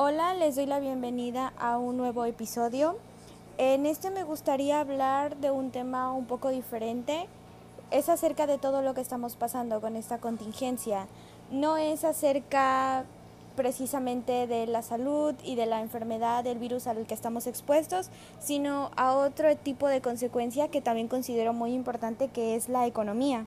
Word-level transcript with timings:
Hola, 0.00 0.32
les 0.34 0.54
doy 0.54 0.66
la 0.66 0.78
bienvenida 0.78 1.52
a 1.58 1.76
un 1.76 1.96
nuevo 1.96 2.24
episodio. 2.24 2.96
En 3.56 3.84
este 3.84 4.10
me 4.10 4.22
gustaría 4.22 4.78
hablar 4.78 5.38
de 5.38 5.50
un 5.50 5.72
tema 5.72 6.12
un 6.12 6.24
poco 6.24 6.50
diferente. 6.50 7.26
Es 7.90 8.08
acerca 8.08 8.46
de 8.46 8.58
todo 8.58 8.80
lo 8.82 8.94
que 8.94 9.00
estamos 9.00 9.34
pasando 9.34 9.80
con 9.80 9.96
esta 9.96 10.18
contingencia. 10.18 11.08
No 11.50 11.78
es 11.78 12.04
acerca 12.04 13.06
precisamente 13.56 14.46
de 14.46 14.68
la 14.68 14.82
salud 14.82 15.34
y 15.42 15.56
de 15.56 15.66
la 15.66 15.80
enfermedad 15.80 16.44
del 16.44 16.60
virus 16.60 16.86
al 16.86 17.04
que 17.04 17.14
estamos 17.14 17.48
expuestos, 17.48 18.08
sino 18.38 18.92
a 18.94 19.16
otro 19.16 19.56
tipo 19.56 19.88
de 19.88 20.00
consecuencia 20.00 20.68
que 20.68 20.80
también 20.80 21.08
considero 21.08 21.52
muy 21.52 21.72
importante 21.72 22.28
que 22.28 22.54
es 22.54 22.68
la 22.68 22.86
economía. 22.86 23.46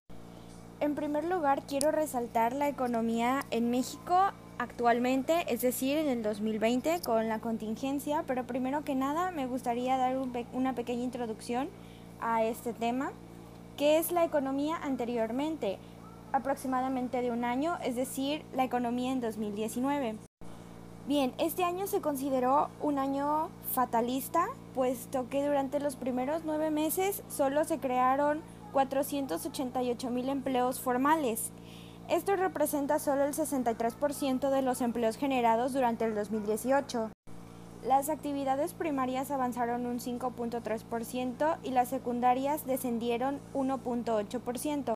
En 0.82 0.96
primer 0.96 1.24
lugar, 1.24 1.62
quiero 1.66 1.92
resaltar 1.92 2.52
la 2.52 2.68
economía 2.68 3.46
en 3.52 3.72
México 3.72 4.34
actualmente, 4.62 5.44
es 5.48 5.62
decir, 5.62 5.98
en 5.98 6.08
el 6.08 6.22
2020 6.22 7.02
con 7.02 7.28
la 7.28 7.40
contingencia, 7.40 8.24
pero 8.28 8.46
primero 8.46 8.84
que 8.84 8.94
nada 8.94 9.32
me 9.32 9.48
gustaría 9.48 9.98
dar 9.98 10.16
una 10.54 10.76
pequeña 10.76 11.04
introducción 11.04 11.68
a 12.22 12.44
este 12.44 12.72
tema, 12.72 13.12
que 13.76 13.98
es 13.98 14.12
la 14.12 14.24
economía 14.24 14.78
anteriormente, 14.78 15.80
aproximadamente 16.32 17.24
de 17.24 17.32
un 17.32 17.44
año, 17.44 17.78
es 17.84 17.96
decir, 17.96 18.46
la 18.54 18.64
economía 18.64 19.12
en 19.12 19.22
2019. 19.22 20.18
Bien, 21.08 21.34
este 21.40 21.64
año 21.64 21.88
se 21.88 22.02
consideró 22.02 22.70
un 22.82 23.00
año 23.00 23.50
fatalista, 23.72 24.46
puesto 24.76 25.28
que 25.28 25.44
durante 25.44 25.80
los 25.80 25.96
primeros 25.96 26.44
nueve 26.46 26.70
meses 26.70 27.24
solo 27.30 27.64
se 27.64 27.80
crearon 27.80 28.42
488 28.74 30.10
mil 30.12 30.30
empleos 30.30 30.80
formales 30.80 31.52
esto 32.12 32.36
representa 32.36 33.00
solo 33.00 33.24
el 33.24 33.34
63% 33.34 34.50
de 34.50 34.62
los 34.62 34.82
empleos 34.82 35.16
generados 35.16 35.72
durante 35.72 36.04
el 36.04 36.14
2018. 36.14 37.10
Las 37.86 38.10
actividades 38.10 38.74
primarias 38.74 39.32
avanzaron 39.32 39.86
un 39.86 40.00
5.3% 40.00 41.58
y 41.64 41.72
las 41.72 41.88
secundarias 41.88 42.66
descendieron 42.68 43.40
1.8%. 43.54 44.94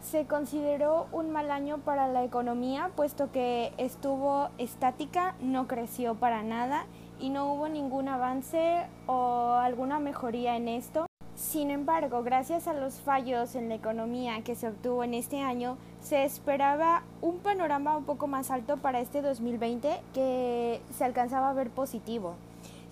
Se 0.00 0.24
consideró 0.24 1.08
un 1.12 1.30
mal 1.30 1.50
año 1.50 1.76
para 1.78 2.08
la 2.08 2.24
economía 2.24 2.90
puesto 2.96 3.30
que 3.30 3.74
estuvo 3.76 4.48
estática, 4.56 5.34
no 5.42 5.68
creció 5.68 6.14
para 6.14 6.42
nada 6.42 6.86
y 7.20 7.28
no 7.28 7.52
hubo 7.52 7.68
ningún 7.68 8.08
avance 8.08 8.86
o 9.06 9.52
alguna 9.60 10.00
mejoría 10.00 10.56
en 10.56 10.68
esto. 10.68 11.04
Sin 11.34 11.70
embargo, 11.70 12.22
gracias 12.22 12.66
a 12.66 12.72
los 12.72 13.00
fallos 13.00 13.54
en 13.54 13.68
la 13.68 13.74
economía 13.74 14.42
que 14.42 14.54
se 14.54 14.68
obtuvo 14.68 15.04
en 15.04 15.14
este 15.14 15.40
año, 15.40 15.76
se 16.02 16.24
esperaba 16.24 17.02
un 17.20 17.38
panorama 17.38 17.96
un 17.96 18.04
poco 18.04 18.26
más 18.26 18.50
alto 18.50 18.78
para 18.78 19.00
este 19.00 19.22
2020 19.22 20.00
que 20.14 20.80
se 20.96 21.04
alcanzaba 21.04 21.50
a 21.50 21.54
ver 21.54 21.70
positivo. 21.70 22.34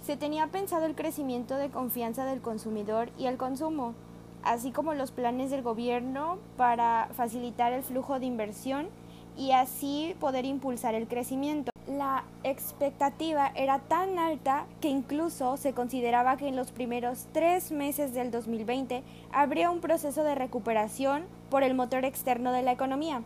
Se 0.02 0.16
tenía 0.16 0.46
pensado 0.48 0.86
el 0.86 0.94
crecimiento 0.94 1.56
de 1.56 1.70
confianza 1.70 2.24
del 2.24 2.40
consumidor 2.40 3.10
y 3.18 3.26
el 3.26 3.36
consumo, 3.36 3.94
así 4.42 4.70
como 4.70 4.94
los 4.94 5.10
planes 5.10 5.50
del 5.50 5.62
gobierno 5.62 6.38
para 6.56 7.08
facilitar 7.14 7.72
el 7.72 7.82
flujo 7.82 8.20
de 8.20 8.26
inversión 8.26 8.88
y 9.36 9.52
así 9.52 10.14
poder 10.20 10.44
impulsar 10.44 10.94
el 10.94 11.06
crecimiento. 11.08 11.70
La 11.86 12.24
expectativa 12.44 13.50
era 13.54 13.78
tan 13.78 14.18
alta 14.18 14.66
que 14.80 14.88
incluso 14.88 15.56
se 15.56 15.72
consideraba 15.72 16.36
que 16.36 16.48
en 16.48 16.56
los 16.56 16.70
primeros 16.70 17.26
tres 17.32 17.72
meses 17.72 18.12
del 18.12 18.30
2020 18.30 19.02
habría 19.32 19.70
un 19.70 19.80
proceso 19.80 20.22
de 20.22 20.34
recuperación 20.34 21.24
por 21.50 21.62
el 21.62 21.74
motor 21.74 22.04
externo 22.04 22.52
de 22.52 22.62
la 22.62 22.72
economía. 22.72 23.22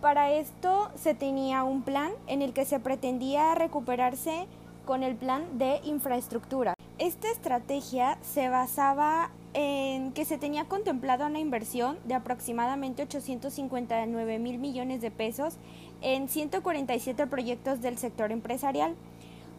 Para 0.00 0.30
esto 0.30 0.90
se 0.94 1.14
tenía 1.14 1.64
un 1.64 1.82
plan 1.82 2.12
en 2.26 2.42
el 2.42 2.52
que 2.52 2.64
se 2.64 2.80
pretendía 2.80 3.54
recuperarse 3.54 4.46
con 4.84 5.02
el 5.02 5.16
plan 5.16 5.58
de 5.58 5.80
infraestructura. 5.84 6.74
Esta 6.98 7.28
estrategia 7.30 8.18
se 8.22 8.48
basaba 8.48 9.30
en 9.52 10.12
que 10.12 10.24
se 10.24 10.38
tenía 10.38 10.66
contemplado 10.66 11.26
una 11.26 11.38
inversión 11.38 11.98
de 12.04 12.14
aproximadamente 12.14 13.02
859 13.02 14.38
mil 14.38 14.58
millones 14.58 15.00
de 15.00 15.10
pesos 15.10 15.56
en 16.02 16.28
147 16.28 17.26
proyectos 17.26 17.80
del 17.80 17.98
sector 17.98 18.32
empresarial. 18.32 18.94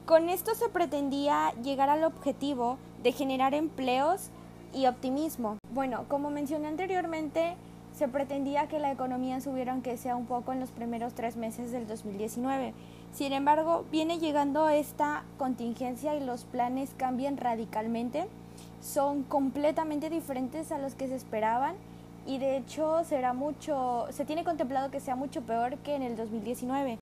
Con 0.06 0.29
esto 0.29 0.56
se 0.56 0.69
pretendía 0.69 1.51
llegar 1.63 1.89
al 1.89 2.03
objetivo 2.03 2.78
de 3.03 3.12
generar 3.12 3.53
empleos 3.53 4.29
y 4.74 4.85
optimismo. 4.85 5.57
Bueno, 5.74 6.06
como 6.07 6.29
mencioné 6.29 6.68
anteriormente, 6.68 7.56
se 7.97 8.08
pretendía 8.08 8.68
que 8.68 8.80
la 8.80 8.91
economía 8.91 9.41
subiera 9.41 9.72
aunque 9.72 9.97
sea 9.97 10.16
un 10.16 10.28
poco 10.28 10.53
en 10.53 10.59
los 10.59 10.69
primeros 10.69 11.13
tres 11.13 11.35
meses 11.35 11.72
del 11.72 11.88
2019. 11.88 12.74
Sin 13.12 13.34
embargo, 13.34 13.85
viene 13.91 14.19
llegando 14.19 14.69
esta 14.69 15.24
contingencia 15.38 16.16
y 16.16 16.24
los 16.24 16.44
planes 16.44 16.91
cambian 16.97 17.38
radicalmente 17.38 18.28
son 18.81 19.24
completamente 19.24 20.09
diferentes 20.09 20.72
a 20.72 20.78
los 20.78 20.96
que 20.96 21.07
se 21.07 21.16
esperaban 21.16 21.75
y 22.25 22.38
de 22.38 22.57
hecho 22.57 23.03
será 23.03 23.34
mucho, 23.34 24.06
se 24.12 24.25
tiene 24.25 24.44
contemplado 24.44 24.91
que 24.91 25.00
sea 25.00 25.16
mucho 25.16 25.41
peor 25.41 25.78
que 25.78 25.96
en 25.96 26.03
el 26.03 26.16
2019. 26.16 27.00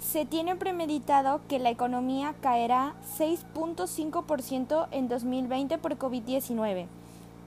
Se 0.00 0.24
tiene 0.24 0.56
premeditado 0.56 1.40
que 1.48 1.58
la 1.58 1.70
economía 1.70 2.34
caerá 2.40 2.94
6.5% 3.18 4.88
en 4.90 5.08
2020 5.08 5.78
por 5.78 5.96
COVID-19. 5.96 6.86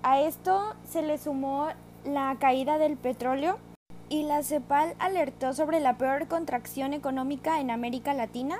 A 0.03 0.21
esto 0.21 0.75
se 0.87 1.01
le 1.01 1.17
sumó 1.17 1.67
la 2.05 2.35
caída 2.39 2.77
del 2.77 2.97
petróleo 2.97 3.57
y 4.09 4.23
la 4.23 4.43
CEPAL 4.43 4.93
alertó 4.99 5.53
sobre 5.53 5.79
la 5.79 5.97
peor 5.97 6.27
contracción 6.27 6.93
económica 6.93 7.59
en 7.59 7.71
América 7.71 8.13
Latina, 8.13 8.57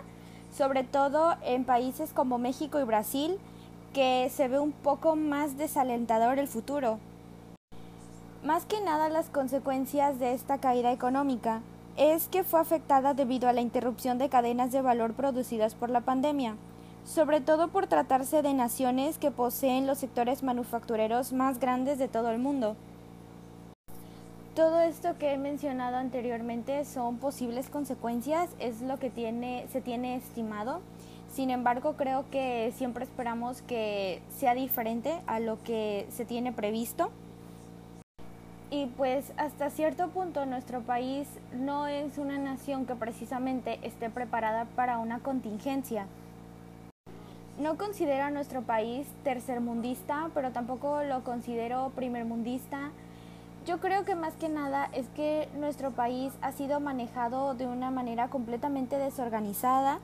sobre 0.52 0.84
todo 0.84 1.36
en 1.44 1.64
países 1.64 2.14
como 2.14 2.38
México 2.38 2.80
y 2.80 2.84
Brasil, 2.84 3.38
que 3.94 4.30
se 4.30 4.48
ve 4.48 4.60
un 4.60 4.72
poco 4.72 5.16
más 5.16 5.58
desalentador 5.58 6.40
el 6.40 6.48
futuro. 6.48 7.00
Más 8.44 8.66
que 8.66 8.82
nada 8.82 9.10
las 9.10 9.30
consecuencias 9.30 10.20
de 10.20 10.34
esta 10.34 10.58
caída 10.58 10.92
económica 10.92 11.62
es 11.98 12.28
que 12.28 12.44
fue 12.44 12.60
afectada 12.60 13.14
debido 13.14 13.48
a 13.48 13.54
la 13.54 13.62
interrupción 13.62 14.18
de 14.18 14.30
cadenas 14.30 14.72
de 14.72 14.82
valor 14.82 15.14
producidas 15.14 15.76
por 15.76 15.90
la 15.90 16.02
pandemia, 16.02 16.56
sobre 17.06 17.40
todo 17.40 17.70
por 17.70 17.88
tratarse 17.88 18.42
de 18.42 18.54
naciones 18.54 19.18
que 19.18 19.32
poseen 19.32 19.88
los 19.88 20.00
sectores 20.00 20.44
manufactureros 20.44 21.32
más 21.32 21.60
grandes 21.60 21.98
de 22.00 22.08
todo 22.08 22.32
el 22.32 22.40
mundo. 22.40 22.76
Todo 24.56 24.80
esto 24.80 25.18
que 25.20 25.34
he 25.34 25.38
mencionado 25.38 25.98
anteriormente 25.98 26.86
son 26.86 27.18
posibles 27.18 27.70
consecuencias, 27.70 28.50
es 28.60 28.82
lo 28.82 28.98
que 28.98 29.12
se 29.72 29.82
tiene 29.82 30.16
estimado 30.16 30.82
sin 31.36 31.50
embargo, 31.50 31.96
creo 31.98 32.24
que 32.32 32.72
siempre 32.78 33.04
esperamos 33.04 33.62
que 33.62 34.22
sea 34.38 34.56
diferente 34.56 35.20
a 35.28 35.42
lo 35.42 35.62
que 35.64 36.08
se 36.10 36.24
tiene 36.24 36.54
previsto. 36.54 37.12
Y 38.72 38.86
pues 38.86 39.34
hasta 39.36 39.70
cierto 39.70 40.08
punto 40.08 40.46
nuestro 40.46 40.80
país 40.80 41.28
no 41.54 41.88
es 41.88 42.18
una 42.18 42.38
nación 42.38 42.86
que 42.86 42.96
precisamente 42.96 43.80
esté 43.84 44.10
preparada 44.10 44.64
para 44.78 44.98
una 44.98 45.20
contingencia. 45.20 46.08
No 47.60 47.78
considero 47.78 48.24
a 48.24 48.30
nuestro 48.30 48.62
país 48.62 49.06
tercermundista, 49.26 50.30
pero 50.34 50.52
tampoco 50.52 51.04
lo 51.04 51.26
considero 51.26 51.92
primermundista. 51.98 52.92
Yo 53.66 53.80
creo 53.80 54.06
que 54.06 54.16
más 54.16 54.36
que 54.36 54.50
nada 54.50 54.90
es 54.94 55.08
que 55.10 55.50
nuestro 55.58 55.92
país 55.92 56.34
ha 56.42 56.52
sido 56.52 56.80
manejado 56.80 57.56
de 57.56 57.66
una 57.66 57.92
manera 57.92 58.30
completamente 58.30 58.98
desorganizada 58.98 60.00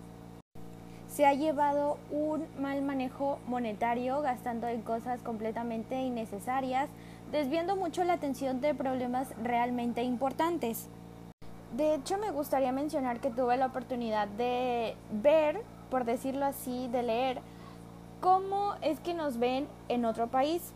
se 1.11 1.25
ha 1.25 1.33
llevado 1.33 1.97
un 2.09 2.47
mal 2.57 2.81
manejo 2.81 3.39
monetario, 3.45 4.21
gastando 4.21 4.67
en 4.67 4.81
cosas 4.81 5.21
completamente 5.21 6.01
innecesarias, 6.01 6.89
desviando 7.31 7.75
mucho 7.75 8.05
la 8.05 8.13
atención 8.13 8.61
de 8.61 8.73
problemas 8.73 9.27
realmente 9.43 10.03
importantes. 10.03 10.87
De 11.75 11.95
hecho, 11.95 12.17
me 12.17 12.31
gustaría 12.31 12.71
mencionar 12.71 13.19
que 13.19 13.29
tuve 13.29 13.57
la 13.57 13.67
oportunidad 13.67 14.27
de 14.29 14.95
ver, 15.11 15.61
por 15.89 16.05
decirlo 16.05 16.45
así, 16.45 16.87
de 16.87 17.03
leer 17.03 17.41
cómo 18.21 18.75
es 18.81 18.99
que 19.01 19.13
nos 19.13 19.37
ven 19.37 19.67
en 19.89 20.05
otro 20.05 20.27
país. 20.27 20.73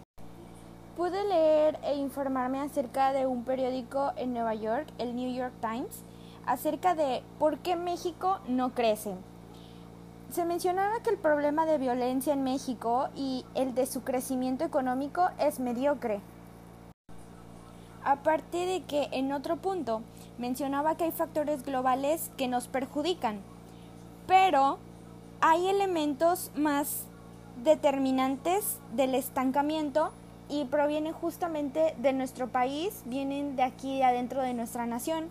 Pude 0.96 1.24
leer 1.26 1.80
e 1.84 1.96
informarme 1.96 2.60
acerca 2.60 3.12
de 3.12 3.26
un 3.26 3.44
periódico 3.44 4.14
en 4.16 4.34
Nueva 4.34 4.56
York, 4.56 4.88
el 4.98 5.16
New 5.16 5.34
York 5.34 5.54
Times, 5.62 6.04
acerca 6.46 6.96
de 6.96 7.24
por 7.38 7.60
qué 7.60 7.76
México 7.76 8.40
no 8.48 8.74
crece 8.74 9.16
se 10.36 10.44
mencionaba 10.44 11.00
que 11.02 11.12
el 11.12 11.18
problema 11.18 11.66
de 11.66 11.78
violencia 11.78 12.34
en 12.34 12.44
México 12.44 13.08
y 13.16 13.46
el 13.56 13.74
de 13.74 13.86
su 13.86 14.04
crecimiento 14.04 14.66
económico 14.66 15.30
es 15.40 15.62
mediocre. 15.62 16.20
Aparte 18.04 18.66
de 18.66 18.84
que 18.84 19.08
en 19.14 19.32
otro 19.32 19.56
punto 19.56 20.02
mencionaba 20.38 20.98
que 20.98 21.06
hay 21.06 21.12
factores 21.12 21.64
globales 21.64 22.32
que 22.36 22.50
nos 22.50 22.68
perjudican, 22.68 23.40
pero 24.28 24.78
hay 25.40 25.70
elementos 25.70 26.52
más 26.56 27.06
determinantes 27.64 28.80
del 28.94 29.16
estancamiento 29.16 30.12
y 30.50 30.66
provienen 30.66 31.14
justamente 31.14 31.96
de 31.98 32.14
nuestro 32.14 32.48
país, 32.48 33.02
vienen 33.06 33.56
de 33.56 33.64
aquí 33.64 34.02
adentro 34.02 34.42
de 34.42 34.54
nuestra 34.54 34.86
nación. 34.86 35.30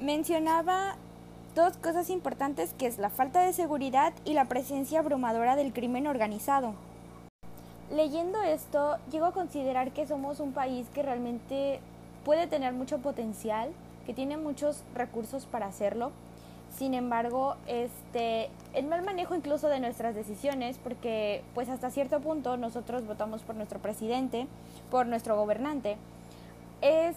Mencionaba 0.00 0.96
dos 1.54 1.76
cosas 1.78 2.10
importantes 2.10 2.74
que 2.74 2.86
es 2.86 2.98
la 2.98 3.10
falta 3.10 3.40
de 3.40 3.52
seguridad 3.52 4.12
y 4.24 4.34
la 4.34 4.44
presencia 4.44 5.00
abrumadora 5.00 5.56
del 5.56 5.72
crimen 5.72 6.06
organizado. 6.06 6.74
Leyendo 7.90 8.42
esto, 8.42 8.96
llego 9.10 9.26
a 9.26 9.32
considerar 9.32 9.92
que 9.92 10.06
somos 10.06 10.40
un 10.40 10.52
país 10.52 10.88
que 10.92 11.02
realmente 11.02 11.80
puede 12.24 12.48
tener 12.48 12.72
mucho 12.72 12.98
potencial, 12.98 13.70
que 14.04 14.12
tiene 14.12 14.36
muchos 14.36 14.82
recursos 14.94 15.46
para 15.46 15.66
hacerlo. 15.66 16.10
Sin 16.76 16.92
embargo, 16.92 17.56
este, 17.66 18.50
el 18.74 18.86
mal 18.86 19.02
manejo 19.02 19.34
incluso 19.34 19.68
de 19.68 19.80
nuestras 19.80 20.14
decisiones, 20.14 20.76
porque 20.76 21.42
pues 21.54 21.70
hasta 21.70 21.90
cierto 21.90 22.20
punto 22.20 22.58
nosotros 22.58 23.06
votamos 23.06 23.40
por 23.42 23.54
nuestro 23.54 23.78
presidente, 23.78 24.46
por 24.90 25.06
nuestro 25.06 25.36
gobernante, 25.36 25.96
es, 26.82 27.16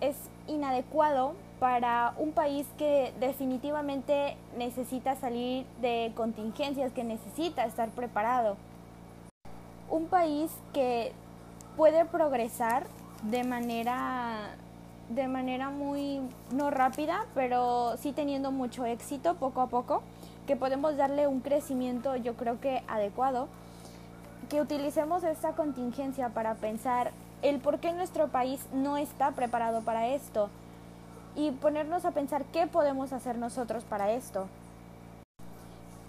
es 0.00 0.16
inadecuado 0.46 1.34
para 1.58 2.14
un 2.18 2.30
país 2.30 2.68
que 2.78 3.12
definitivamente 3.18 4.36
necesita 4.56 5.16
salir 5.16 5.66
de 5.80 6.12
contingencias, 6.14 6.92
que 6.92 7.02
necesita 7.02 7.64
estar 7.64 7.88
preparado. 7.88 8.56
Un 9.90 10.06
país 10.06 10.52
que 10.72 11.12
puede 11.76 12.04
progresar 12.04 12.86
de 13.24 13.42
manera 13.42 14.54
de 15.08 15.28
manera 15.28 15.70
muy 15.70 16.20
no 16.52 16.70
rápida, 16.70 17.26
pero 17.34 17.96
sí 17.98 18.12
teniendo 18.12 18.50
mucho 18.50 18.86
éxito 18.86 19.34
poco 19.34 19.60
a 19.60 19.66
poco, 19.68 20.02
que 20.46 20.56
podemos 20.56 20.96
darle 20.96 21.26
un 21.26 21.40
crecimiento 21.40 22.16
yo 22.16 22.34
creo 22.34 22.60
que 22.60 22.82
adecuado, 22.88 23.48
que 24.48 24.60
utilicemos 24.60 25.24
esta 25.24 25.52
contingencia 25.52 26.30
para 26.30 26.54
pensar 26.54 27.12
el 27.42 27.60
por 27.60 27.78
qué 27.78 27.92
nuestro 27.92 28.28
país 28.28 28.66
no 28.72 28.96
está 28.96 29.30
preparado 29.32 29.82
para 29.82 30.08
esto 30.08 30.48
y 31.36 31.50
ponernos 31.50 32.04
a 32.04 32.12
pensar 32.12 32.44
qué 32.46 32.66
podemos 32.66 33.12
hacer 33.12 33.36
nosotros 33.36 33.84
para 33.84 34.12
esto. 34.12 34.46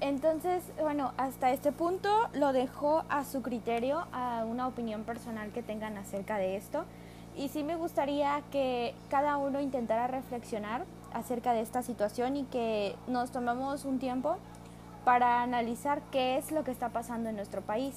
Entonces, 0.02 0.64
bueno, 0.80 1.14
hasta 1.18 1.52
este 1.52 1.72
punto 1.72 2.10
lo 2.34 2.54
dejo 2.54 3.04
a 3.10 3.24
su 3.24 3.42
criterio, 3.42 4.06
a 4.12 4.44
una 4.46 4.68
opinión 4.68 5.04
personal 5.04 5.52
que 5.52 5.64
tengan 5.64 5.98
acerca 5.98 6.38
de 6.38 6.58
esto. 6.58 6.86
Y 7.36 7.50
sí 7.50 7.64
me 7.64 7.76
gustaría 7.76 8.42
que 8.52 8.96
cada 9.10 9.38
uno 9.38 9.60
intentara 9.60 10.08
reflexionar 10.08 10.86
acerca 11.14 11.54
de 11.54 11.62
esta 11.62 11.84
situación 11.84 12.38
y 12.38 12.44
que 12.46 12.96
nos 13.08 13.32
tomemos 13.32 13.86
un 13.86 14.00
tiempo 14.00 14.38
para 15.04 15.42
analizar 15.42 16.02
qué 16.12 16.38
es 16.38 16.52
lo 16.52 16.64
que 16.64 16.72
está 16.72 16.90
pasando 16.90 17.30
en 17.30 17.36
nuestro 17.36 17.62
país. 17.62 17.96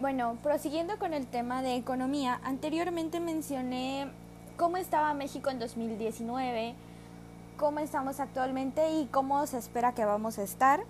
Bueno, 0.00 0.38
prosiguiendo 0.42 0.98
con 0.98 1.14
el 1.14 1.26
tema 1.26 1.62
de 1.62 1.76
economía, 1.76 2.40
anteriormente 2.42 3.20
mencioné 3.20 4.10
cómo 4.56 4.76
estaba 4.76 5.14
México 5.14 5.50
en 5.50 5.58
2019 5.58 6.74
cómo 7.60 7.80
estamos 7.80 8.20
actualmente 8.20 8.90
y 8.90 9.06
cómo 9.12 9.46
se 9.46 9.58
espera 9.58 9.92
que 9.92 10.06
vamos 10.06 10.38
a 10.38 10.42
estar. 10.42 10.80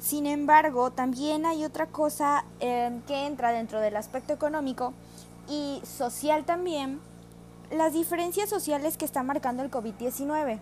Sin 0.00 0.26
embargo, 0.26 0.90
también 0.90 1.46
hay 1.46 1.64
otra 1.64 1.86
cosa 1.86 2.44
em, 2.58 3.02
que 3.02 3.24
entra 3.24 3.52
dentro 3.52 3.80
del 3.80 3.96
aspecto 3.96 4.32
económico 4.32 4.94
y 5.48 5.80
social 5.84 6.44
también, 6.44 7.00
las 7.70 7.92
diferencias 7.92 8.48
sociales 8.48 8.96
que 8.96 9.04
está 9.04 9.22
marcando 9.22 9.62
el 9.62 9.70
COVID-19. 9.70 10.58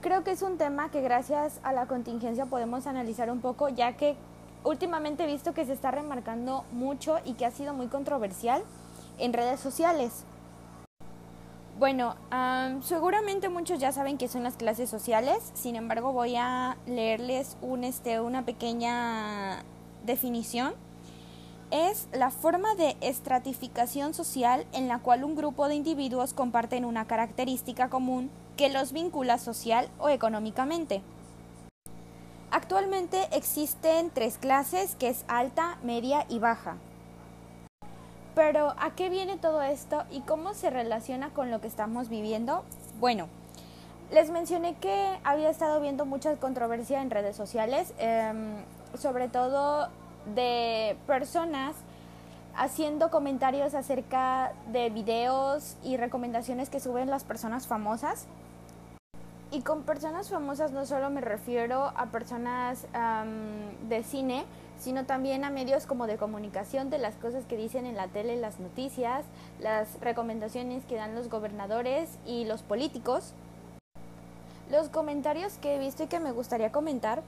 Creo 0.00 0.24
que 0.24 0.30
es 0.30 0.42
un 0.42 0.58
tema 0.58 0.90
que 0.90 1.00
gracias 1.00 1.58
a 1.62 1.72
la 1.72 1.86
contingencia 1.86 2.46
podemos 2.46 2.86
analizar 2.86 3.30
un 3.30 3.40
poco, 3.40 3.68
ya 3.68 3.96
que 3.96 4.16
últimamente 4.62 5.24
he 5.24 5.26
visto 5.26 5.54
que 5.54 5.64
se 5.64 5.72
está 5.72 5.90
remarcando 5.90 6.64
mucho 6.72 7.18
y 7.24 7.34
que 7.34 7.46
ha 7.46 7.50
sido 7.50 7.74
muy 7.74 7.86
controversial 7.86 8.62
en 9.18 9.32
redes 9.32 9.60
sociales. 9.60 10.24
Bueno, 11.78 12.14
seguramente 12.82 13.50
muchos 13.50 13.78
ya 13.78 13.92
saben 13.92 14.16
qué 14.16 14.28
son 14.28 14.42
las 14.42 14.56
clases 14.56 14.88
sociales, 14.88 15.50
sin 15.52 15.76
embargo 15.76 16.12
voy 16.12 16.34
a 16.36 16.78
leerles 16.86 17.58
un, 17.60 17.84
este, 17.84 18.18
una 18.20 18.46
pequeña 18.46 19.62
definición. 20.04 20.74
Es 21.70 22.06
la 22.12 22.30
forma 22.30 22.74
de 22.76 22.96
estratificación 23.00 24.14
social 24.14 24.66
en 24.72 24.86
la 24.86 25.00
cual 25.00 25.24
un 25.24 25.34
grupo 25.34 25.66
de 25.66 25.74
individuos 25.74 26.32
comparten 26.32 26.84
una 26.84 27.06
característica 27.06 27.90
común 27.90 28.30
que 28.56 28.68
los 28.68 28.92
vincula 28.92 29.38
social 29.38 29.88
o 29.98 30.08
económicamente. 30.08 31.02
Actualmente 32.52 33.28
existen 33.32 34.10
tres 34.10 34.38
clases 34.38 34.94
que 34.94 35.08
es 35.08 35.24
alta, 35.26 35.78
media 35.82 36.24
y 36.28 36.38
baja. 36.38 36.76
Pero 38.36 38.74
¿a 38.78 38.94
qué 38.94 39.08
viene 39.08 39.36
todo 39.36 39.62
esto 39.62 40.04
y 40.10 40.20
cómo 40.20 40.54
se 40.54 40.70
relaciona 40.70 41.30
con 41.30 41.50
lo 41.50 41.60
que 41.60 41.66
estamos 41.66 42.08
viviendo? 42.08 42.62
Bueno, 43.00 43.26
les 44.12 44.30
mencioné 44.30 44.76
que 44.76 45.18
había 45.24 45.50
estado 45.50 45.80
viendo 45.80 46.06
mucha 46.06 46.36
controversia 46.36 47.02
en 47.02 47.10
redes 47.10 47.34
sociales, 47.34 47.92
em, 47.98 48.54
sobre 48.96 49.28
todo 49.28 49.88
de 50.34 50.96
personas 51.06 51.76
haciendo 52.56 53.10
comentarios 53.10 53.74
acerca 53.74 54.52
de 54.72 54.90
videos 54.90 55.76
y 55.84 55.96
recomendaciones 55.96 56.70
que 56.70 56.80
suben 56.80 57.10
las 57.10 57.24
personas 57.24 57.66
famosas. 57.66 58.26
Y 59.52 59.60
con 59.60 59.82
personas 59.82 60.28
famosas 60.28 60.72
no 60.72 60.86
solo 60.86 61.08
me 61.10 61.20
refiero 61.20 61.92
a 61.96 62.06
personas 62.06 62.86
de 63.88 64.02
cine, 64.02 64.44
sino 64.78 65.06
también 65.06 65.44
a 65.44 65.50
medios 65.50 65.86
como 65.86 66.06
de 66.06 66.16
comunicación 66.16 66.90
de 66.90 66.98
las 66.98 67.14
cosas 67.14 67.44
que 67.44 67.56
dicen 67.56 67.86
en 67.86 67.96
la 67.96 68.08
tele, 68.08 68.36
las 68.36 68.58
noticias, 68.58 69.24
las 69.60 70.00
recomendaciones 70.00 70.84
que 70.84 70.96
dan 70.96 71.14
los 71.14 71.30
gobernadores 71.30 72.18
y 72.26 72.44
los 72.44 72.62
políticos. 72.62 73.32
Los 74.70 74.88
comentarios 74.88 75.58
que 75.58 75.76
he 75.76 75.78
visto 75.78 76.02
y 76.02 76.06
que 76.08 76.18
me 76.18 76.32
gustaría 76.32 76.72
comentar 76.72 77.22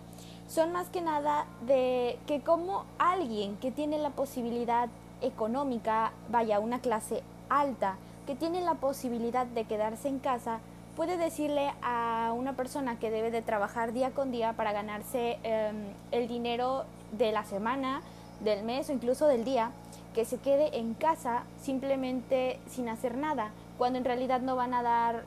son 0.48 0.72
más 0.72 0.88
que 0.88 1.02
nada 1.02 1.46
de 1.66 2.18
que 2.26 2.40
como 2.40 2.84
alguien 2.98 3.56
que 3.58 3.70
tiene 3.70 3.98
la 3.98 4.10
posibilidad 4.10 4.88
económica, 5.20 6.12
vaya, 6.30 6.58
una 6.58 6.80
clase 6.80 7.22
alta, 7.50 7.96
que 8.26 8.34
tiene 8.34 8.60
la 8.62 8.74
posibilidad 8.74 9.46
de 9.46 9.64
quedarse 9.64 10.08
en 10.08 10.18
casa, 10.18 10.60
puede 10.96 11.16
decirle 11.16 11.72
a 11.82 12.32
una 12.34 12.54
persona 12.54 12.98
que 12.98 13.10
debe 13.10 13.30
de 13.30 13.42
trabajar 13.42 13.92
día 13.92 14.10
con 14.10 14.32
día 14.32 14.54
para 14.54 14.72
ganarse 14.72 15.38
em, 15.42 15.76
el 16.10 16.28
dinero 16.28 16.84
de 17.12 17.30
la 17.30 17.44
semana, 17.44 18.02
del 18.40 18.64
mes 18.64 18.88
o 18.88 18.92
incluso 18.92 19.26
del 19.26 19.44
día, 19.44 19.70
que 20.14 20.24
se 20.24 20.38
quede 20.38 20.78
en 20.78 20.94
casa 20.94 21.44
simplemente 21.60 22.58
sin 22.68 22.88
hacer 22.88 23.16
nada, 23.16 23.50
cuando 23.76 23.98
en 23.98 24.04
realidad 24.04 24.40
no 24.40 24.56
van 24.56 24.74
a 24.74 24.82
dar 24.82 25.24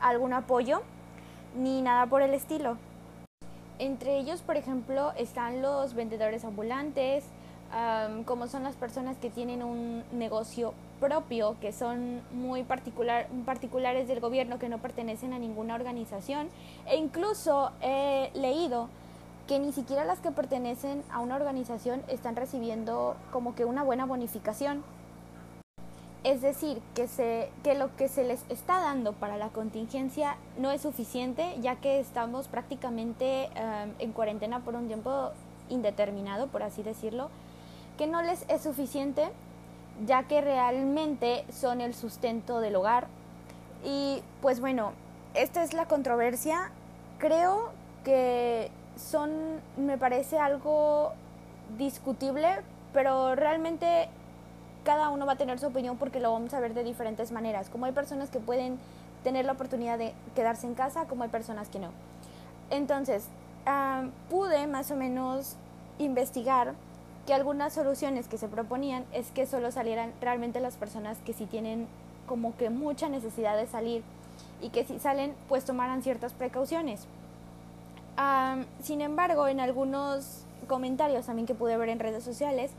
algún 0.00 0.32
apoyo 0.32 0.82
ni 1.56 1.82
nada 1.82 2.06
por 2.06 2.22
el 2.22 2.34
estilo. 2.34 2.76
Entre 3.80 4.18
ellos, 4.18 4.42
por 4.42 4.58
ejemplo, 4.58 5.12
están 5.16 5.62
los 5.62 5.94
vendedores 5.94 6.44
ambulantes, 6.44 7.24
como 8.26 8.46
son 8.46 8.62
las 8.62 8.74
personas 8.74 9.16
que 9.16 9.30
tienen 9.30 9.62
un 9.62 10.04
negocio 10.12 10.74
propio, 11.00 11.56
que 11.62 11.72
son 11.72 12.20
muy 12.30 12.62
particular, 12.62 13.26
particulares 13.46 14.06
del 14.06 14.20
gobierno, 14.20 14.58
que 14.58 14.68
no 14.68 14.76
pertenecen 14.78 15.32
a 15.32 15.38
ninguna 15.38 15.76
organización. 15.76 16.50
E 16.86 16.96
incluso 16.96 17.70
he 17.80 18.30
leído 18.34 18.88
que 19.48 19.58
ni 19.58 19.72
siquiera 19.72 20.04
las 20.04 20.18
que 20.18 20.30
pertenecen 20.30 21.02
a 21.10 21.20
una 21.20 21.36
organización 21.36 22.02
están 22.06 22.36
recibiendo 22.36 23.16
como 23.32 23.54
que 23.54 23.64
una 23.64 23.82
buena 23.82 24.04
bonificación. 24.04 24.84
Es 26.22 26.42
decir, 26.42 26.82
que, 26.94 27.08
se, 27.08 27.48
que 27.62 27.74
lo 27.74 27.96
que 27.96 28.08
se 28.08 28.24
les 28.24 28.44
está 28.50 28.80
dando 28.80 29.12
para 29.14 29.38
la 29.38 29.48
contingencia 29.48 30.36
no 30.58 30.70
es 30.70 30.82
suficiente, 30.82 31.56
ya 31.60 31.76
que 31.76 31.98
estamos 31.98 32.46
prácticamente 32.46 33.48
en 33.98 34.12
cuarentena 34.12 34.60
por 34.60 34.74
un 34.74 34.86
tiempo 34.86 35.30
indeterminado, 35.70 36.48
por 36.48 36.62
así 36.62 36.82
decirlo, 36.82 37.30
que 37.96 38.06
no 38.06 38.20
les 38.22 38.44
es 38.48 38.62
suficiente 38.62 39.30
ya 40.06 40.24
que 40.24 40.40
realmente 40.40 41.44
son 41.52 41.80
el 41.80 41.94
sustento 41.94 42.60
del 42.60 42.76
hogar. 42.76 43.06
Y 43.84 44.22
pues 44.40 44.60
bueno, 44.60 44.92
esta 45.34 45.62
es 45.62 45.72
la 45.72 45.86
controversia. 45.86 46.70
Creo 47.18 47.70
que 48.04 48.70
son, 48.96 49.30
me 49.76 49.98
parece 49.98 50.38
algo 50.38 51.12
discutible, 51.78 52.60
pero 52.92 53.34
realmente 53.34 54.08
cada 54.84 55.10
uno 55.10 55.26
va 55.26 55.32
a 55.32 55.36
tener 55.36 55.58
su 55.58 55.66
opinión 55.66 55.96
porque 55.96 56.20
lo 56.20 56.32
vamos 56.32 56.54
a 56.54 56.60
ver 56.60 56.74
de 56.74 56.84
diferentes 56.84 57.32
maneras. 57.32 57.68
Como 57.70 57.86
hay 57.86 57.92
personas 57.92 58.30
que 58.30 58.38
pueden 58.40 58.78
tener 59.22 59.44
la 59.44 59.52
oportunidad 59.52 59.98
de 59.98 60.14
quedarse 60.34 60.66
en 60.66 60.74
casa, 60.74 61.04
como 61.06 61.24
hay 61.24 61.28
personas 61.28 61.68
que 61.68 61.78
no. 61.78 61.90
Entonces, 62.70 63.26
ah, 63.66 64.04
pude 64.28 64.66
más 64.66 64.90
o 64.90 64.96
menos 64.96 65.56
investigar 65.98 66.74
que 67.26 67.34
algunas 67.34 67.74
soluciones 67.74 68.28
que 68.28 68.38
se 68.38 68.48
proponían 68.48 69.04
es 69.12 69.30
que 69.30 69.46
solo 69.46 69.70
salieran 69.70 70.12
realmente 70.20 70.60
las 70.60 70.76
personas 70.76 71.18
que 71.24 71.32
sí 71.32 71.46
tienen 71.46 71.86
como 72.26 72.56
que 72.56 72.70
mucha 72.70 73.08
necesidad 73.08 73.56
de 73.56 73.66
salir 73.66 74.02
y 74.62 74.70
que 74.70 74.84
si 74.84 74.98
salen 74.98 75.34
pues 75.48 75.64
tomaran 75.64 76.02
ciertas 76.02 76.32
precauciones. 76.32 77.06
sin 78.82 79.00
embargo, 79.00 79.48
en 79.48 79.60
algunos 79.60 80.44
comentarios 80.68 81.26
también 81.26 81.46
que 81.46 81.54
pude 81.54 81.76
ver 81.76 81.88
en 81.88 81.98
redes 81.98 82.22
sociales, 82.22 82.70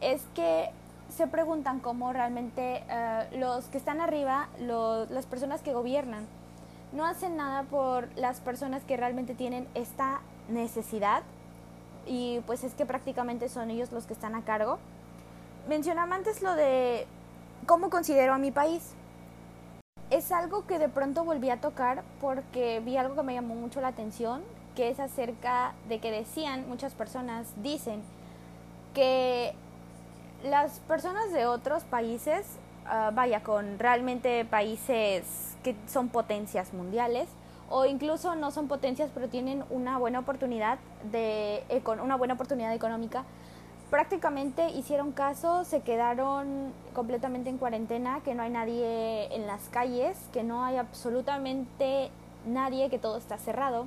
es 0.00 0.22
que 0.34 0.70
se 1.08 1.26
preguntan 1.26 1.80
cómo 1.80 2.12
realmente 2.12 2.84
eh, 2.88 3.28
los 3.38 3.66
que 3.66 3.78
están 3.78 4.00
arriba, 4.00 4.48
las 4.58 5.26
personas 5.26 5.62
que 5.62 5.72
gobiernan, 5.72 6.26
no 6.92 7.04
hacen 7.04 7.36
nada 7.36 7.64
por 7.64 8.08
las 8.16 8.40
personas 8.40 8.82
que 8.84 8.96
realmente 8.96 9.34
tienen 9.34 9.68
esta 9.74 10.20
necesidad 10.48 11.22
y 12.06 12.40
pues 12.46 12.64
es 12.64 12.74
que 12.74 12.86
prácticamente 12.86 13.48
son 13.48 13.70
ellos 13.70 13.92
los 13.92 14.06
que 14.06 14.14
están 14.14 14.34
a 14.34 14.42
cargo. 14.42 14.78
Mencionaba 15.68 16.14
antes 16.14 16.42
lo 16.42 16.54
de 16.54 17.06
cómo 17.66 17.90
considero 17.90 18.32
a 18.32 18.38
mi 18.38 18.50
país. 18.50 18.94
Es 20.10 20.32
algo 20.32 20.66
que 20.66 20.78
de 20.78 20.88
pronto 20.88 21.24
volví 21.24 21.50
a 21.50 21.60
tocar 21.60 22.02
porque 22.20 22.80
vi 22.80 22.96
algo 22.96 23.14
que 23.14 23.22
me 23.22 23.34
llamó 23.34 23.54
mucho 23.54 23.82
la 23.82 23.88
atención, 23.88 24.42
que 24.74 24.88
es 24.88 24.98
acerca 25.00 25.74
de 25.88 26.00
que 26.00 26.10
decían, 26.10 26.66
muchas 26.66 26.94
personas 26.94 27.46
dicen, 27.62 28.02
que 28.94 29.54
las 30.44 30.80
personas 30.80 31.32
de 31.32 31.46
otros 31.46 31.84
países, 31.84 32.46
uh, 32.86 33.14
vaya, 33.14 33.42
con 33.42 33.78
realmente 33.78 34.44
países 34.44 35.56
que 35.62 35.74
son 35.86 36.08
potencias 36.08 36.72
mundiales, 36.72 37.28
o 37.70 37.84
incluso 37.84 38.34
no 38.34 38.50
son 38.50 38.68
potencias 38.68 39.10
pero 39.14 39.28
tienen 39.28 39.64
una 39.70 39.98
buena 39.98 40.20
oportunidad 40.20 40.78
de 41.12 41.62
una 42.02 42.16
buena 42.16 42.34
oportunidad 42.34 42.72
económica 42.72 43.24
prácticamente 43.90 44.70
hicieron 44.70 45.12
caso 45.12 45.64
se 45.64 45.80
quedaron 45.80 46.72
completamente 46.94 47.50
en 47.50 47.58
cuarentena 47.58 48.20
que 48.24 48.34
no 48.34 48.42
hay 48.42 48.50
nadie 48.50 49.34
en 49.34 49.46
las 49.46 49.68
calles 49.68 50.18
que 50.32 50.42
no 50.42 50.64
hay 50.64 50.76
absolutamente 50.76 52.10
nadie 52.46 52.88
que 52.88 52.98
todo 52.98 53.18
está 53.18 53.36
cerrado. 53.38 53.86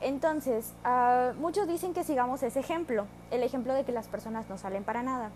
Entonces 0.00 0.74
uh, 0.84 1.34
muchos 1.40 1.66
dicen 1.66 1.94
que 1.94 2.04
sigamos 2.04 2.42
ese 2.42 2.60
ejemplo 2.60 3.06
el 3.30 3.42
ejemplo 3.42 3.74
de 3.74 3.84
que 3.84 3.92
las 3.92 4.08
personas 4.08 4.48
no 4.48 4.58
salen 4.58 4.84
para 4.84 5.02
nada 5.02 5.30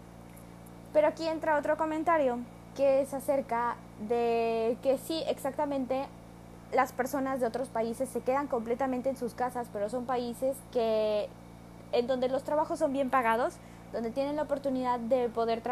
pero 0.92 1.08
aquí 1.08 1.26
entra 1.26 1.58
otro 1.58 1.76
comentario 1.76 2.38
que 2.76 3.00
es 3.00 3.12
acerca 3.12 3.76
de 4.08 4.76
que 4.82 4.98
sí 4.98 5.22
exactamente 5.26 6.06
las 6.72 6.92
personas 6.92 7.40
de 7.40 7.46
otros 7.46 7.68
países 7.68 8.08
se 8.08 8.20
quedan 8.20 8.46
completamente 8.46 9.08
en 9.08 9.16
sus 9.16 9.34
casas, 9.34 9.68
pero 9.72 9.88
son 9.88 10.04
países 10.04 10.56
que 10.72 11.28
en 11.92 12.06
donde 12.06 12.28
los 12.28 12.44
trabajos 12.44 12.78
son 12.78 12.92
bien 12.92 13.10
pagados, 13.10 13.54
donde 13.92 14.10
tienen 14.10 14.36
la 14.36 14.42
oportunidad 14.42 15.00
de 15.00 15.28
poder 15.28 15.62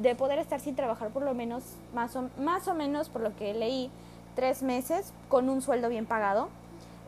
de 0.00 0.14
poder 0.16 0.38
estar 0.38 0.60
sin 0.60 0.74
trabajar 0.74 1.10
por 1.10 1.22
lo 1.22 1.34
menos 1.34 1.62
más 1.94 2.16
o, 2.16 2.28
más 2.38 2.66
o 2.66 2.74
menos 2.74 3.08
por 3.08 3.22
lo 3.22 3.34
que 3.36 3.54
leí 3.54 3.90
tres 4.34 4.62
meses 4.62 5.12
con 5.28 5.48
un 5.48 5.62
sueldo 5.62 5.88
bien 5.88 6.06
pagado. 6.06 6.48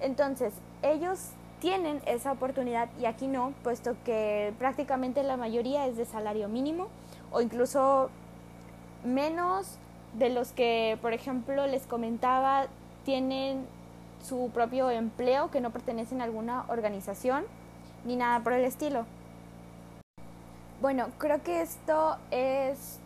Entonces 0.00 0.54
ellos 0.83 1.31
tienen 1.61 2.00
esa 2.07 2.33
oportunidad 2.33 2.88
y 3.00 3.07
aquí 3.07 3.26
no, 3.26 3.52
puesto 3.62 3.97
que 4.04 4.54
prácticamente 4.59 5.23
la 5.23 5.37
mayoría 5.37 5.87
es 5.87 5.97
de 5.97 6.04
salario 6.04 6.49
mínimo 6.49 6.88
o 7.32 7.40
incluso 7.40 8.10
menos 9.04 9.78
de 10.14 10.30
los 10.30 10.52
que, 10.52 10.98
por 11.00 11.12
ejemplo, 11.12 11.66
les 11.66 11.86
comentaba 11.86 12.66
tienen 13.04 13.66
su 14.22 14.50
propio 14.54 14.90
empleo, 14.90 15.50
que 15.50 15.60
no 15.60 15.70
pertenecen 15.70 16.20
a 16.20 16.24
alguna 16.24 16.64
organización 16.68 17.44
ni 18.04 18.16
nada 18.16 18.40
por 18.40 18.52
el 18.52 18.64
estilo. 18.64 19.06
Bueno, 20.80 21.08
creo 21.18 21.42
que 21.42 21.62
esto 21.62 22.16
es 22.30 22.98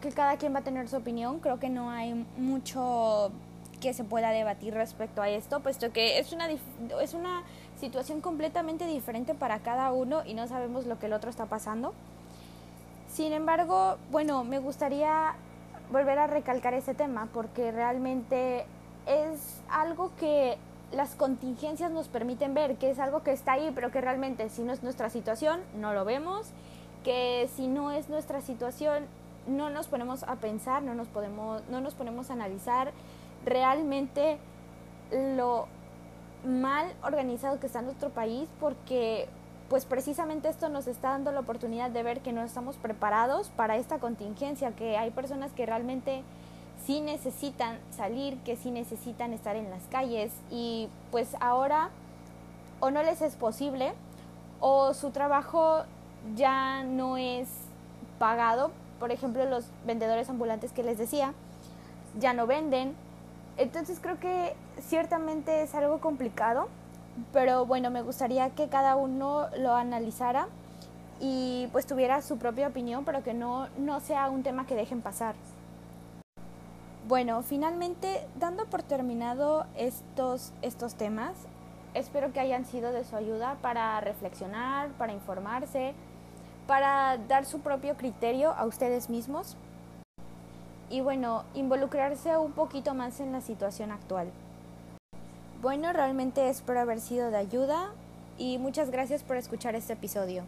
que 0.00 0.10
cada 0.10 0.36
quien 0.36 0.54
va 0.54 0.60
a 0.60 0.62
tener 0.62 0.88
su 0.88 0.96
opinión, 0.96 1.38
creo 1.40 1.58
que 1.58 1.68
no 1.68 1.90
hay 1.90 2.26
mucho 2.36 3.30
que 3.80 3.94
se 3.94 4.04
pueda 4.04 4.30
debatir 4.30 4.74
respecto 4.74 5.22
a 5.22 5.28
esto, 5.28 5.60
puesto 5.60 5.92
que 5.92 6.18
es 6.18 6.32
una, 6.32 6.48
es 6.48 7.14
una 7.14 7.42
situación 7.80 8.20
completamente 8.20 8.86
diferente 8.86 9.34
para 9.34 9.58
cada 9.58 9.92
uno 9.92 10.22
y 10.24 10.34
no 10.34 10.46
sabemos 10.46 10.86
lo 10.86 10.98
que 10.98 11.06
el 11.06 11.12
otro 11.12 11.30
está 11.30 11.46
pasando. 11.46 11.94
Sin 13.12 13.34
embargo, 13.34 13.98
bueno, 14.10 14.42
me 14.42 14.58
gustaría 14.58 15.34
volver 15.90 16.18
a 16.18 16.26
recalcar 16.26 16.72
ese 16.72 16.94
tema 16.94 17.28
porque 17.34 17.70
realmente 17.70 18.64
es 19.06 19.60
algo 19.68 20.12
que 20.18 20.56
las 20.92 21.14
contingencias 21.14 21.90
nos 21.90 22.08
permiten 22.08 22.54
ver, 22.54 22.76
que 22.76 22.90
es 22.90 22.98
algo 22.98 23.22
que 23.22 23.32
está 23.32 23.52
ahí, 23.52 23.70
pero 23.74 23.90
que 23.90 24.00
realmente 24.00 24.48
si 24.48 24.62
no 24.62 24.72
es 24.72 24.82
nuestra 24.82 25.10
situación, 25.10 25.60
no 25.78 25.92
lo 25.92 26.06
vemos, 26.06 26.46
que 27.04 27.50
si 27.54 27.66
no 27.66 27.90
es 27.90 28.08
nuestra 28.08 28.40
situación, 28.40 29.04
no 29.46 29.68
nos 29.68 29.88
ponemos 29.88 30.22
a 30.22 30.36
pensar, 30.36 30.82
no 30.82 30.94
nos, 30.94 31.08
podemos, 31.08 31.62
no 31.68 31.82
nos 31.82 31.94
ponemos 31.94 32.30
a 32.30 32.32
analizar 32.32 32.92
realmente 33.44 34.38
lo 35.36 35.66
mal 36.46 36.86
organizado 37.02 37.60
que 37.60 37.66
está 37.66 37.82
nuestro 37.82 38.08
país, 38.08 38.48
porque 38.58 39.28
pues 39.72 39.86
precisamente 39.86 40.50
esto 40.50 40.68
nos 40.68 40.86
está 40.86 41.12
dando 41.12 41.32
la 41.32 41.40
oportunidad 41.40 41.90
de 41.90 42.02
ver 42.02 42.20
que 42.20 42.34
no 42.34 42.42
estamos 42.42 42.76
preparados 42.76 43.48
para 43.48 43.78
esta 43.78 43.98
contingencia, 44.00 44.72
que 44.72 44.98
hay 44.98 45.10
personas 45.10 45.50
que 45.52 45.64
realmente 45.64 46.24
sí 46.84 47.00
necesitan 47.00 47.78
salir, 47.90 48.36
que 48.44 48.56
sí 48.56 48.70
necesitan 48.70 49.32
estar 49.32 49.56
en 49.56 49.70
las 49.70 49.80
calles 49.84 50.30
y 50.50 50.90
pues 51.10 51.34
ahora 51.40 51.88
o 52.80 52.90
no 52.90 53.02
les 53.02 53.22
es 53.22 53.34
posible 53.36 53.94
o 54.60 54.92
su 54.92 55.08
trabajo 55.08 55.84
ya 56.36 56.82
no 56.82 57.16
es 57.16 57.48
pagado. 58.18 58.72
Por 59.00 59.10
ejemplo, 59.10 59.46
los 59.46 59.64
vendedores 59.86 60.28
ambulantes 60.28 60.72
que 60.72 60.82
les 60.82 60.98
decía, 60.98 61.32
ya 62.18 62.34
no 62.34 62.46
venden. 62.46 62.94
Entonces 63.56 64.00
creo 64.02 64.20
que 64.20 64.54
ciertamente 64.82 65.62
es 65.62 65.74
algo 65.74 65.98
complicado, 66.02 66.68
pero 67.32 67.66
bueno, 67.66 67.90
me 67.90 68.02
gustaría 68.02 68.50
que 68.50 68.68
cada 68.68 68.96
uno 68.96 69.48
lo 69.58 69.74
analizara 69.74 70.48
y 71.20 71.68
pues 71.72 71.86
tuviera 71.86 72.20
su 72.22 72.38
propia 72.38 72.68
opinión, 72.68 73.04
pero 73.04 73.22
que 73.22 73.34
no, 73.34 73.68
no 73.78 74.00
sea 74.00 74.28
un 74.30 74.42
tema 74.42 74.66
que 74.66 74.74
dejen 74.74 75.02
pasar. 75.02 75.34
Bueno, 77.06 77.42
finalmente, 77.42 78.26
dando 78.38 78.66
por 78.66 78.82
terminado 78.82 79.66
estos, 79.76 80.52
estos 80.62 80.94
temas, 80.94 81.32
espero 81.94 82.32
que 82.32 82.40
hayan 82.40 82.64
sido 82.64 82.92
de 82.92 83.04
su 83.04 83.16
ayuda 83.16 83.56
para 83.60 84.00
reflexionar, 84.00 84.88
para 84.92 85.12
informarse, 85.12 85.94
para 86.66 87.18
dar 87.28 87.44
su 87.44 87.60
propio 87.60 87.96
criterio 87.96 88.52
a 88.52 88.66
ustedes 88.66 89.10
mismos 89.10 89.56
y 90.90 91.00
bueno, 91.00 91.44
involucrarse 91.54 92.36
un 92.36 92.52
poquito 92.52 92.94
más 92.94 93.18
en 93.20 93.32
la 93.32 93.40
situación 93.40 93.90
actual. 93.90 94.28
Bueno, 95.62 95.92
realmente 95.92 96.48
espero 96.48 96.80
haber 96.80 96.98
sido 96.98 97.30
de 97.30 97.36
ayuda 97.36 97.92
y 98.36 98.58
muchas 98.58 98.90
gracias 98.90 99.22
por 99.22 99.36
escuchar 99.36 99.76
este 99.76 99.92
episodio. 99.92 100.42